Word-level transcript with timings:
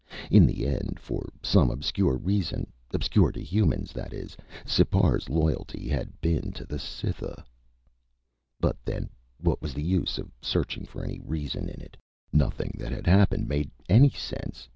In 0.31 0.47
the 0.47 0.65
end, 0.65 0.97
for 0.99 1.29
some 1.43 1.69
obscure 1.69 2.17
reason 2.17 2.73
obscure 2.91 3.31
to 3.33 3.39
humans, 3.43 3.93
that 3.93 4.13
is 4.13 4.35
Sipar's 4.65 5.29
loyalty 5.29 5.87
had 5.87 6.19
been 6.21 6.51
to 6.53 6.65
the 6.65 6.79
Cytha. 6.79 7.45
But 8.59 8.83
then 8.83 9.11
what 9.37 9.61
was 9.61 9.75
the 9.75 9.83
use 9.85 10.17
of 10.17 10.31
searching 10.41 10.87
for 10.87 11.03
any 11.03 11.19
reason 11.19 11.69
in 11.69 11.79
it? 11.79 11.97
Nothing 12.33 12.77
that 12.79 12.91
had 12.91 13.05
happened 13.05 13.47
made 13.47 13.69
any 13.87 14.09
sense. 14.09 14.67